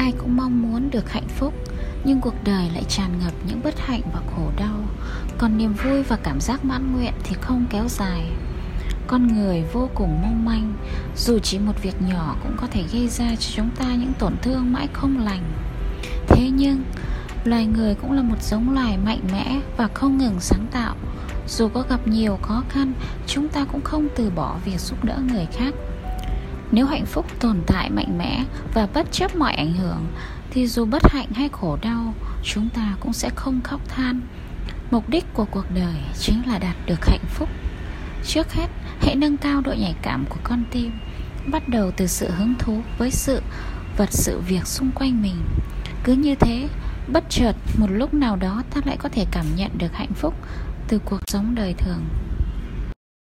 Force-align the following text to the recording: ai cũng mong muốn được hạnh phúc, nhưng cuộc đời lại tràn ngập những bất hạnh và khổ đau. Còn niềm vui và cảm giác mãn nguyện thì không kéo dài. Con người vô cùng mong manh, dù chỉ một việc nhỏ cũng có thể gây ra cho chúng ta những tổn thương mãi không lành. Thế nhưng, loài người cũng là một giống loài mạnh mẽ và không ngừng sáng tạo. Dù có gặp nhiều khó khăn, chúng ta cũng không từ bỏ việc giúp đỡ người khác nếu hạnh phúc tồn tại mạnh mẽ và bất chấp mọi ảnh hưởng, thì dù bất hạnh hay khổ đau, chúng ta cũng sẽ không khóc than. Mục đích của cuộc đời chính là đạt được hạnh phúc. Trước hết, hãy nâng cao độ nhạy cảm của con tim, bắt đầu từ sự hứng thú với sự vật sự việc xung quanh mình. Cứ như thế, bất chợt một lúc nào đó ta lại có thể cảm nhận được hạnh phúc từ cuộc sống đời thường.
ai 0.00 0.12
cũng 0.18 0.36
mong 0.36 0.62
muốn 0.62 0.90
được 0.90 1.12
hạnh 1.12 1.28
phúc, 1.28 1.54
nhưng 2.04 2.20
cuộc 2.20 2.34
đời 2.44 2.70
lại 2.74 2.84
tràn 2.88 3.18
ngập 3.18 3.32
những 3.46 3.60
bất 3.64 3.78
hạnh 3.78 4.00
và 4.14 4.20
khổ 4.36 4.50
đau. 4.56 4.80
Còn 5.38 5.58
niềm 5.58 5.74
vui 5.84 6.02
và 6.02 6.16
cảm 6.16 6.40
giác 6.40 6.64
mãn 6.64 6.92
nguyện 6.92 7.12
thì 7.24 7.36
không 7.40 7.66
kéo 7.70 7.88
dài. 7.88 8.32
Con 9.06 9.26
người 9.26 9.64
vô 9.72 9.90
cùng 9.94 10.22
mong 10.22 10.44
manh, 10.44 10.72
dù 11.16 11.38
chỉ 11.38 11.58
một 11.58 11.82
việc 11.82 12.02
nhỏ 12.02 12.36
cũng 12.42 12.56
có 12.56 12.66
thể 12.66 12.84
gây 12.92 13.08
ra 13.08 13.28
cho 13.38 13.50
chúng 13.56 13.70
ta 13.78 13.84
những 13.94 14.12
tổn 14.18 14.32
thương 14.42 14.72
mãi 14.72 14.88
không 14.92 15.24
lành. 15.24 15.42
Thế 16.26 16.50
nhưng, 16.50 16.82
loài 17.44 17.66
người 17.66 17.94
cũng 17.94 18.12
là 18.12 18.22
một 18.22 18.42
giống 18.42 18.74
loài 18.74 18.98
mạnh 19.04 19.20
mẽ 19.32 19.60
và 19.76 19.88
không 19.94 20.18
ngừng 20.18 20.40
sáng 20.40 20.66
tạo. 20.70 20.96
Dù 21.48 21.68
có 21.68 21.84
gặp 21.88 22.08
nhiều 22.08 22.38
khó 22.42 22.62
khăn, 22.68 22.92
chúng 23.26 23.48
ta 23.48 23.64
cũng 23.64 23.80
không 23.80 24.08
từ 24.16 24.30
bỏ 24.30 24.56
việc 24.64 24.80
giúp 24.80 25.04
đỡ 25.04 25.18
người 25.32 25.46
khác 25.52 25.74
nếu 26.72 26.86
hạnh 26.86 27.06
phúc 27.06 27.26
tồn 27.40 27.60
tại 27.66 27.90
mạnh 27.90 28.18
mẽ 28.18 28.44
và 28.74 28.88
bất 28.94 29.12
chấp 29.12 29.36
mọi 29.36 29.54
ảnh 29.54 29.72
hưởng, 29.72 30.06
thì 30.50 30.66
dù 30.66 30.84
bất 30.84 31.02
hạnh 31.12 31.28
hay 31.34 31.48
khổ 31.52 31.78
đau, 31.82 32.14
chúng 32.42 32.68
ta 32.68 32.96
cũng 33.00 33.12
sẽ 33.12 33.30
không 33.36 33.60
khóc 33.64 33.80
than. 33.88 34.20
Mục 34.90 35.08
đích 35.08 35.24
của 35.34 35.44
cuộc 35.44 35.64
đời 35.74 35.94
chính 36.18 36.42
là 36.46 36.58
đạt 36.58 36.76
được 36.86 37.06
hạnh 37.06 37.24
phúc. 37.28 37.48
Trước 38.24 38.52
hết, 38.52 38.66
hãy 39.00 39.16
nâng 39.16 39.36
cao 39.36 39.60
độ 39.60 39.72
nhạy 39.72 39.94
cảm 40.02 40.24
của 40.28 40.38
con 40.42 40.64
tim, 40.70 40.92
bắt 41.46 41.68
đầu 41.68 41.90
từ 41.96 42.06
sự 42.06 42.30
hứng 42.30 42.54
thú 42.58 42.82
với 42.98 43.10
sự 43.10 43.42
vật 43.96 44.08
sự 44.12 44.40
việc 44.40 44.66
xung 44.66 44.90
quanh 44.94 45.22
mình. 45.22 45.36
Cứ 46.04 46.12
như 46.12 46.34
thế, 46.34 46.68
bất 47.12 47.24
chợt 47.28 47.52
một 47.78 47.86
lúc 47.90 48.14
nào 48.14 48.36
đó 48.36 48.62
ta 48.74 48.80
lại 48.84 48.96
có 48.96 49.08
thể 49.08 49.26
cảm 49.30 49.46
nhận 49.56 49.70
được 49.78 49.92
hạnh 49.92 50.12
phúc 50.14 50.34
từ 50.88 50.98
cuộc 50.98 51.20
sống 51.26 51.54
đời 51.54 51.74
thường. 51.74 52.04